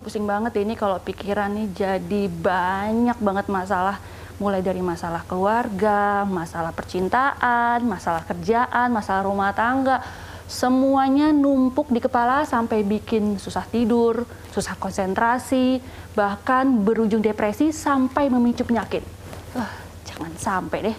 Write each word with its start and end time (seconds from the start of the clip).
Pusing 0.00 0.24
banget 0.24 0.56
ini 0.64 0.80
kalau 0.80 0.96
pikiran 0.96 1.52
nih 1.52 1.68
jadi 1.76 2.22
banyak 2.32 3.20
banget 3.20 3.52
masalah 3.52 4.00
mulai 4.40 4.64
dari 4.64 4.80
masalah 4.80 5.20
keluarga, 5.28 6.24
masalah 6.24 6.72
percintaan, 6.72 7.84
masalah 7.84 8.24
kerjaan, 8.24 8.88
masalah 8.96 9.28
rumah 9.28 9.52
tangga. 9.52 10.00
Semuanya 10.48 11.36
numpuk 11.36 11.92
di 11.92 12.00
kepala 12.00 12.48
sampai 12.48 12.80
bikin 12.80 13.36
susah 13.36 13.68
tidur, 13.68 14.24
susah 14.56 14.72
konsentrasi, 14.80 15.84
bahkan 16.16 16.80
berujung 16.80 17.20
depresi 17.20 17.68
sampai 17.68 18.32
memicu 18.32 18.64
penyakit. 18.64 19.04
Uh, 19.52 19.68
jangan 20.08 20.32
sampai 20.40 20.78
deh. 20.80 20.96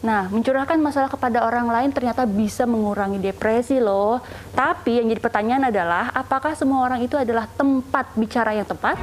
Nah, 0.00 0.32
mencurahkan 0.32 0.80
masalah 0.80 1.12
kepada 1.12 1.44
orang 1.44 1.68
lain 1.68 1.92
ternyata 1.92 2.24
bisa 2.24 2.64
mengurangi 2.64 3.20
depresi 3.20 3.76
loh. 3.76 4.24
Tapi 4.56 4.96
yang 4.96 5.12
jadi 5.12 5.20
pertanyaan 5.20 5.68
adalah, 5.68 6.08
apakah 6.16 6.56
semua 6.56 6.88
orang 6.88 7.04
itu 7.04 7.20
adalah 7.20 7.44
tempat 7.44 8.08
bicara 8.16 8.56
yang 8.56 8.64
tepat? 8.64 8.96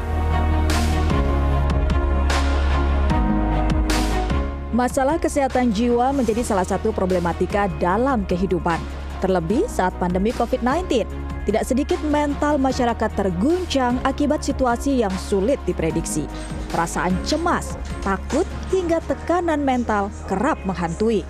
Masalah 4.74 5.22
kesehatan 5.22 5.70
jiwa 5.70 6.10
menjadi 6.14 6.42
salah 6.42 6.66
satu 6.66 6.90
problematika 6.90 7.70
dalam 7.78 8.26
kehidupan. 8.26 8.82
Terlebih 9.22 9.70
saat 9.70 9.94
pandemi 10.02 10.34
COVID-19, 10.34 11.06
tidak 11.46 11.64
sedikit 11.66 12.02
mental 12.10 12.58
masyarakat 12.58 13.10
terguncang 13.14 14.02
akibat 14.02 14.42
situasi 14.42 15.06
yang 15.06 15.14
sulit 15.14 15.62
diprediksi. 15.70 16.26
Perasaan 16.74 17.14
cemas, 17.22 17.78
takut, 18.02 18.46
hingga 18.72 19.00
tekanan 19.08 19.64
mental 19.64 20.12
kerap 20.28 20.60
menghantui. 20.68 21.24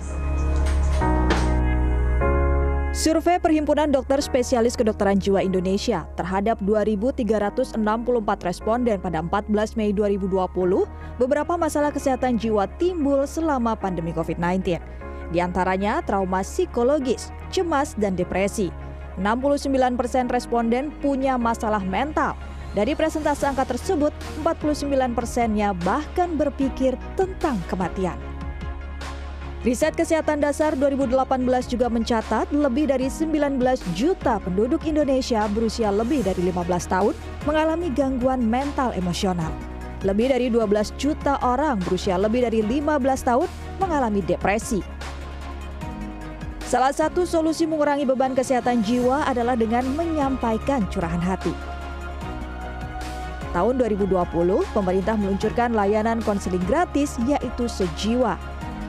Survei 2.98 3.38
Perhimpunan 3.38 3.94
Dokter 3.94 4.18
Spesialis 4.18 4.74
Kedokteran 4.74 5.22
Jiwa 5.22 5.38
Indonesia 5.38 6.02
terhadap 6.18 6.58
2.364 6.66 7.78
responden 8.42 8.98
pada 8.98 9.22
14 9.22 9.78
Mei 9.78 9.94
2020, 9.94 10.82
beberapa 11.22 11.54
masalah 11.54 11.94
kesehatan 11.94 12.42
jiwa 12.42 12.66
timbul 12.82 13.22
selama 13.22 13.78
pandemi 13.78 14.10
COVID-19. 14.10 14.82
Di 15.30 15.38
antaranya 15.38 16.02
trauma 16.02 16.42
psikologis, 16.42 17.30
cemas, 17.54 17.94
dan 17.94 18.18
depresi. 18.18 18.74
69% 19.22 19.94
responden 20.34 20.90
punya 20.98 21.38
masalah 21.38 21.82
mental, 21.86 22.34
dari 22.76 22.92
presentase 22.92 23.48
angka 23.48 23.64
tersebut, 23.64 24.12
49 24.44 25.16
persennya 25.16 25.72
bahkan 25.72 26.36
berpikir 26.36 27.00
tentang 27.16 27.56
kematian. 27.72 28.16
Riset 29.66 29.98
Kesehatan 29.98 30.38
Dasar 30.38 30.78
2018 30.78 31.18
juga 31.66 31.90
mencatat 31.90 32.46
lebih 32.54 32.94
dari 32.94 33.10
19 33.10 33.58
juta 33.98 34.38
penduduk 34.38 34.86
Indonesia 34.86 35.50
berusia 35.50 35.90
lebih 35.90 36.22
dari 36.22 36.46
15 36.46 36.86
tahun 36.86 37.14
mengalami 37.42 37.90
gangguan 37.90 38.38
mental 38.38 38.94
emosional. 38.94 39.50
Lebih 40.06 40.30
dari 40.30 40.46
12 40.46 40.94
juta 40.94 41.42
orang 41.42 41.82
berusia 41.82 42.14
lebih 42.14 42.46
dari 42.46 42.62
15 42.62 43.02
tahun 43.26 43.48
mengalami 43.82 44.22
depresi. 44.22 44.78
Salah 46.62 46.94
satu 46.94 47.26
solusi 47.26 47.66
mengurangi 47.66 48.06
beban 48.06 48.38
kesehatan 48.38 48.86
jiwa 48.86 49.26
adalah 49.26 49.58
dengan 49.58 49.82
menyampaikan 49.98 50.86
curahan 50.86 51.18
hati 51.18 51.77
tahun 53.56 53.80
2020, 53.80 54.10
pemerintah 54.76 55.16
meluncurkan 55.16 55.72
layanan 55.72 56.20
konseling 56.24 56.62
gratis 56.68 57.16
yaitu 57.24 57.64
Sejiwa. 57.68 58.36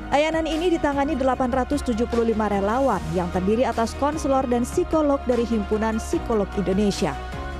Layanan 0.09 0.49
ini 0.49 0.73
ditangani 0.73 1.13
875 1.13 1.93
relawan 2.33 2.97
yang 3.13 3.29
terdiri 3.29 3.61
atas 3.61 3.93
konselor 4.01 4.41
dan 4.49 4.65
psikolog 4.65 5.21
dari 5.29 5.45
Himpunan 5.45 6.01
Psikolog 6.01 6.49
Indonesia. 6.57 7.13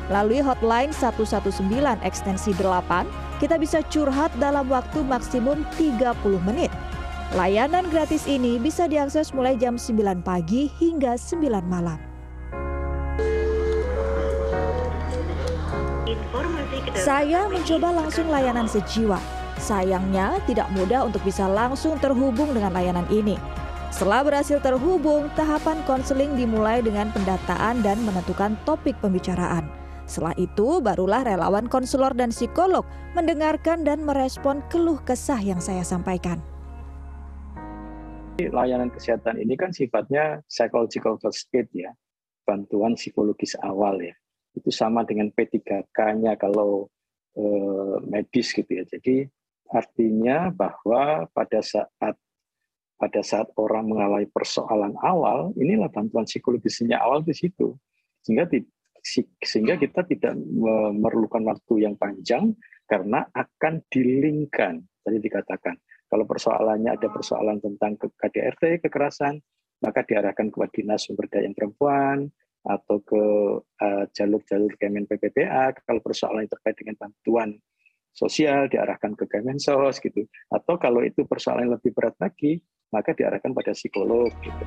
Melalui 0.10 0.42
hotline 0.42 0.90
119 0.90 1.46
ekstensi 2.02 2.50
8, 2.58 3.06
kita 3.38 3.62
bisa 3.62 3.86
curhat 3.94 4.34
dalam 4.42 4.66
waktu 4.66 5.06
maksimum 5.06 5.62
30 5.78 6.02
menit. 6.42 6.74
Layanan 7.38 7.86
gratis 7.94 8.26
ini 8.26 8.58
bisa 8.58 8.90
diakses 8.90 9.30
mulai 9.38 9.54
jam 9.54 9.78
9 9.78 10.26
pagi 10.26 10.74
hingga 10.82 11.14
9 11.14 11.46
malam. 11.70 12.09
Saya 16.94 17.50
mencoba 17.50 17.90
langsung 17.90 18.30
layanan 18.30 18.70
sejiwa. 18.70 19.18
Sayangnya 19.60 20.40
tidak 20.48 20.72
mudah 20.72 21.04
untuk 21.04 21.20
bisa 21.26 21.50
langsung 21.50 22.00
terhubung 22.00 22.56
dengan 22.56 22.72
layanan 22.72 23.04
ini. 23.12 23.36
Setelah 23.90 24.22
berhasil 24.22 24.62
terhubung, 24.62 25.28
tahapan 25.34 25.82
konseling 25.84 26.38
dimulai 26.38 26.80
dengan 26.80 27.10
pendataan 27.10 27.82
dan 27.82 28.00
menentukan 28.06 28.56
topik 28.64 28.96
pembicaraan. 29.02 29.66
Setelah 30.06 30.38
itu, 30.38 30.80
barulah 30.80 31.26
relawan 31.26 31.66
konselor 31.66 32.14
dan 32.14 32.30
psikolog 32.30 32.86
mendengarkan 33.18 33.82
dan 33.82 34.06
merespon 34.06 34.62
keluh 34.70 35.02
kesah 35.04 35.42
yang 35.42 35.60
saya 35.60 35.82
sampaikan. 35.82 36.40
Layanan 38.40 38.94
kesehatan 38.94 39.42
ini 39.42 39.60
kan 39.60 39.76
sifatnya 39.76 40.40
psychological 40.48 41.20
first 41.20 41.52
aid 41.52 41.68
ya, 41.76 41.92
bantuan 42.48 42.96
psikologis 42.96 43.60
awal 43.60 44.00
ya 44.00 44.16
itu 44.60 44.70
sama 44.70 45.08
dengan 45.08 45.32
P3K-nya 45.32 46.36
kalau 46.36 46.92
eh, 47.40 47.96
medis 48.06 48.52
gitu 48.52 48.70
ya. 48.70 48.84
Jadi 48.84 49.26
artinya 49.72 50.52
bahwa 50.52 51.26
pada 51.32 51.64
saat 51.64 52.16
pada 53.00 53.22
saat 53.24 53.48
orang 53.56 53.88
mengalami 53.88 54.28
persoalan 54.28 54.92
awal, 55.00 55.56
inilah 55.56 55.88
bantuan 55.88 56.28
psikologisnya 56.28 57.00
awal 57.00 57.24
di 57.24 57.32
situ. 57.32 57.80
Sehingga 58.28 58.44
sehingga 59.40 59.80
kita 59.80 60.04
tidak 60.04 60.36
memerlukan 60.36 61.48
waktu 61.48 61.88
yang 61.88 61.96
panjang 61.96 62.52
karena 62.84 63.24
akan 63.32 63.80
dilingkan. 63.88 64.84
Tadi 65.00 65.18
dikatakan, 65.24 65.80
kalau 66.12 66.28
persoalannya 66.28 66.92
ada 67.00 67.08
persoalan 67.08 67.64
tentang 67.64 67.96
KDRT, 67.96 68.84
kekerasan, 68.84 69.40
maka 69.80 70.04
diarahkan 70.04 70.52
kepada 70.52 70.72
Dinas 70.76 71.08
Sumber 71.08 71.32
Daya 71.32 71.48
Perempuan, 71.56 72.28
atau 72.70 73.02
ke 73.02 73.24
uh, 73.66 74.04
jalur-jalur 74.14 74.70
Kemen 74.78 75.10
PPPA 75.10 75.74
kalau 75.90 75.98
persoalan 76.06 76.46
yang 76.46 76.54
terkait 76.54 76.78
dengan 76.78 76.96
bantuan 77.02 77.58
sosial 78.14 78.70
diarahkan 78.70 79.18
ke 79.18 79.26
Kemensos 79.26 79.98
gitu 79.98 80.30
atau 80.54 80.78
kalau 80.78 81.02
itu 81.02 81.26
persoalan 81.26 81.66
yang 81.66 81.74
lebih 81.82 81.92
berat 81.98 82.14
lagi 82.22 82.62
maka 82.94 83.18
diarahkan 83.18 83.54
pada 83.54 83.74
psikolog 83.74 84.30
gitu. 84.46 84.64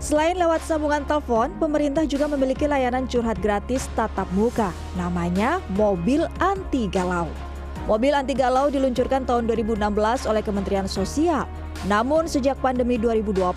Selain 0.00 0.32
lewat 0.32 0.64
sambungan 0.64 1.04
telepon, 1.04 1.52
pemerintah 1.60 2.08
juga 2.08 2.24
memiliki 2.24 2.64
layanan 2.64 3.04
curhat 3.04 3.36
gratis 3.36 3.84
tatap 3.92 4.24
muka. 4.32 4.72
Namanya 4.96 5.60
Mobil 5.76 6.24
Anti 6.40 6.88
Galau. 6.88 7.49
Mobil 7.90 8.14
anti 8.14 8.38
galau 8.38 8.70
diluncurkan 8.70 9.26
tahun 9.26 9.50
2016 9.50 9.82
oleh 10.30 10.46
Kementerian 10.46 10.86
Sosial. 10.86 11.42
Namun 11.90 12.30
sejak 12.30 12.54
pandemi 12.62 12.94
2020, 12.94 13.50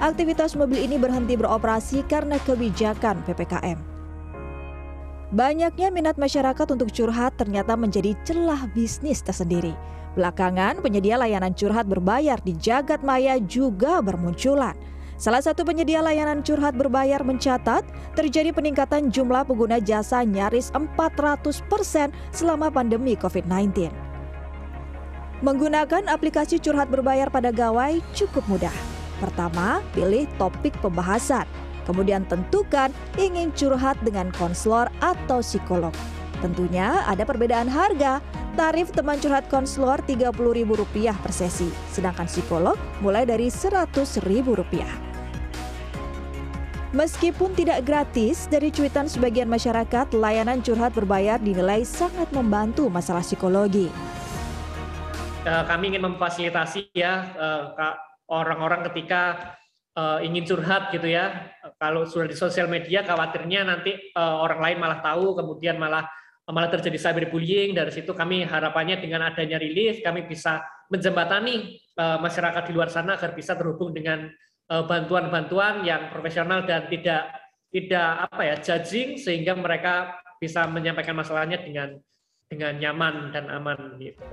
aktivitas 0.00 0.56
mobil 0.56 0.88
ini 0.88 0.96
berhenti 0.96 1.36
beroperasi 1.36 2.00
karena 2.08 2.40
kebijakan 2.48 3.20
PPKM. 3.28 3.76
Banyaknya 5.36 5.92
minat 5.92 6.16
masyarakat 6.16 6.64
untuk 6.72 6.88
curhat 6.96 7.36
ternyata 7.36 7.76
menjadi 7.76 8.16
celah 8.24 8.72
bisnis 8.72 9.20
tersendiri. 9.20 9.76
Belakangan, 10.16 10.80
penyedia 10.80 11.20
layanan 11.20 11.52
curhat 11.52 11.84
berbayar 11.84 12.40
di 12.40 12.56
jagat 12.56 13.04
maya 13.04 13.36
juga 13.36 14.00
bermunculan. 14.00 14.72
Salah 15.18 15.42
satu 15.42 15.66
penyedia 15.66 15.98
layanan 15.98 16.46
curhat 16.46 16.78
berbayar 16.78 17.26
mencatat 17.26 17.82
terjadi 18.14 18.54
peningkatan 18.54 19.10
jumlah 19.10 19.42
pengguna 19.42 19.82
jasa 19.82 20.22
nyaris 20.22 20.70
400% 20.70 21.58
selama 22.30 22.70
pandemi 22.70 23.18
COVID-19. 23.18 23.90
Menggunakan 25.42 26.06
aplikasi 26.06 26.62
curhat 26.62 26.86
berbayar 26.86 27.34
pada 27.34 27.50
gawai 27.50 27.98
cukup 28.14 28.46
mudah. 28.46 28.74
Pertama, 29.18 29.82
pilih 29.90 30.30
topik 30.38 30.78
pembahasan. 30.78 31.50
Kemudian 31.82 32.22
tentukan 32.30 32.94
ingin 33.18 33.50
curhat 33.58 33.98
dengan 34.06 34.30
konselor 34.38 34.86
atau 35.02 35.42
psikolog. 35.42 35.90
Tentunya 36.38 37.02
ada 37.10 37.26
perbedaan 37.26 37.66
harga. 37.66 38.22
Tarif 38.54 38.94
teman 38.94 39.18
curhat 39.18 39.50
konselor 39.50 39.98
Rp30.000 40.06 41.14
per 41.22 41.30
sesi, 41.34 41.70
sedangkan 41.94 42.26
psikolog 42.30 42.78
mulai 43.02 43.26
dari 43.26 43.50
Rp100.000. 43.50 45.07
Meskipun 46.98 47.54
tidak 47.54 47.86
gratis, 47.86 48.50
dari 48.50 48.74
cuitan 48.74 49.06
sebagian 49.06 49.46
masyarakat, 49.46 50.18
layanan 50.18 50.58
curhat 50.58 50.90
berbayar 50.98 51.38
dinilai 51.38 51.86
sangat 51.86 52.26
membantu 52.34 52.90
masalah 52.90 53.22
psikologi. 53.22 53.86
Eh, 55.46 55.64
kami 55.70 55.94
ingin 55.94 56.02
memfasilitasi 56.10 56.90
ya 56.98 57.22
eh, 57.38 57.94
orang-orang 58.26 58.82
ketika 58.90 59.54
eh, 59.94 60.26
ingin 60.26 60.42
curhat 60.42 60.90
gitu 60.90 61.06
ya. 61.06 61.54
Kalau 61.78 62.02
sudah 62.02 62.26
di 62.26 62.34
sosial 62.34 62.66
media, 62.66 63.06
khawatirnya 63.06 63.62
nanti 63.62 63.94
orang 64.18 64.58
lain 64.58 64.82
malah 64.82 64.98
tahu, 64.98 65.38
kemudian 65.38 65.78
malah 65.78 66.02
malah 66.50 66.66
terjadi 66.66 66.98
cyberbullying. 66.98 67.78
Dari 67.78 67.94
situ 67.94 68.10
kami 68.10 68.42
harapannya 68.42 68.98
dengan 68.98 69.30
adanya 69.30 69.62
rilis, 69.62 70.02
kami 70.02 70.26
bisa 70.26 70.66
menjembatani 70.90 71.78
masyarakat 71.94 72.66
di 72.66 72.72
luar 72.74 72.90
sana 72.90 73.14
agar 73.14 73.38
bisa 73.38 73.54
terhubung 73.54 73.94
dengan 73.94 74.26
bantuan-bantuan 74.68 75.80
yang 75.82 76.12
profesional 76.12 76.68
dan 76.68 76.86
tidak 76.92 77.32
tidak 77.72 78.28
apa 78.28 78.42
ya 78.44 78.56
judging 78.60 79.16
sehingga 79.16 79.56
mereka 79.56 80.20
bisa 80.40 80.68
menyampaikan 80.68 81.16
masalahnya 81.16 81.60
dengan 81.60 81.96
dengan 82.48 82.76
nyaman 82.80 83.32
dan 83.32 83.48
aman 83.52 83.96
gitu. 84.00 84.24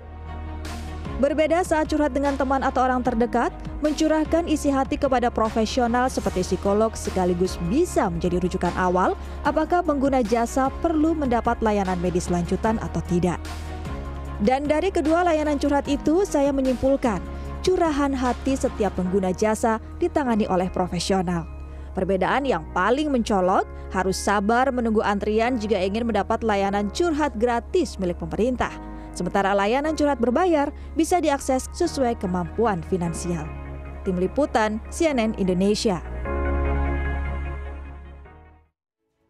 Berbeda 1.15 1.63
saat 1.63 1.87
curhat 1.87 2.11
dengan 2.11 2.35
teman 2.35 2.59
atau 2.59 2.83
orang 2.83 2.99
terdekat, 2.99 3.47
mencurahkan 3.79 4.51
isi 4.51 4.67
hati 4.67 4.99
kepada 4.99 5.31
profesional 5.31 6.11
seperti 6.11 6.43
psikolog 6.43 6.91
sekaligus 6.91 7.55
bisa 7.71 8.11
menjadi 8.11 8.43
rujukan 8.43 8.75
awal 8.75 9.15
apakah 9.47 9.79
pengguna 9.79 10.19
jasa 10.19 10.67
perlu 10.83 11.15
mendapat 11.15 11.55
layanan 11.63 11.95
medis 12.03 12.27
lanjutan 12.27 12.75
atau 12.83 12.99
tidak. 13.07 13.39
Dan 14.43 14.67
dari 14.67 14.91
kedua 14.91 15.23
layanan 15.23 15.55
curhat 15.55 15.87
itu, 15.87 16.27
saya 16.27 16.51
menyimpulkan 16.51 17.23
curahan 17.65 18.13
hati 18.13 18.53
setiap 18.53 18.93
pengguna 18.93 19.33
jasa 19.33 19.81
ditangani 19.97 20.45
oleh 20.45 20.69
profesional. 20.69 21.49
Perbedaan 21.97 22.45
yang 22.45 22.61
paling 22.77 23.09
mencolok 23.09 23.65
harus 23.89 24.21
sabar 24.21 24.69
menunggu 24.69 25.01
antrian 25.01 25.57
jika 25.57 25.81
ingin 25.81 26.05
mendapat 26.05 26.45
layanan 26.45 26.93
curhat 26.93 27.33
gratis 27.41 27.97
milik 27.97 28.21
pemerintah. 28.21 28.69
Sementara 29.17 29.57
layanan 29.57 29.97
curhat 29.97 30.21
berbayar 30.21 30.69
bisa 30.93 31.17
diakses 31.17 31.65
sesuai 31.73 32.21
kemampuan 32.21 32.85
finansial. 32.85 33.49
Tim 34.05 34.21
Liputan 34.21 34.77
CNN 34.93 35.33
Indonesia 35.41 35.97